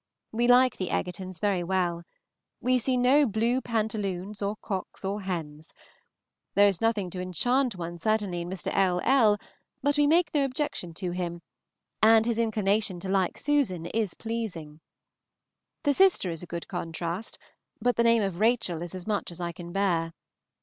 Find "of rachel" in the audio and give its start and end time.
18.23-18.81